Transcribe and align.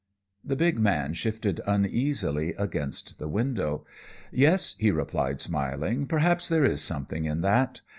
The 0.43 0.55
big 0.55 0.79
man 0.79 1.13
shifted 1.13 1.61
uneasily 1.67 2.55
against 2.55 3.19
the 3.19 3.27
window. 3.27 3.85
"Yes," 4.31 4.75
he 4.79 4.89
replied 4.89 5.39
smiling, 5.39 6.07
"perhaps 6.07 6.47
there 6.49 6.65
is 6.65 6.81
something 6.81 7.25
in 7.25 7.41
that. 7.41 7.81